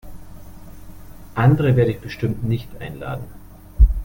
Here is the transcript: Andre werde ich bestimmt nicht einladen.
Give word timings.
Andre 1.35 1.75
werde 1.75 1.91
ich 1.91 1.99
bestimmt 1.99 2.43
nicht 2.43 2.75
einladen. 2.79 3.25